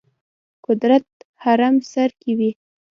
[0.65, 1.05] قدرت
[1.43, 2.51] هرم سر کې وي.